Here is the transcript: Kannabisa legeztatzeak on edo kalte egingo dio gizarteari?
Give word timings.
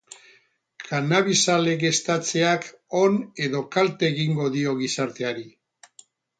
Kannabisa 0.85 1.57
legeztatzeak 1.67 2.67
on 3.03 3.21
edo 3.49 3.63
kalte 3.79 4.13
egingo 4.15 4.51
dio 4.59 4.77
gizarteari? 4.83 5.49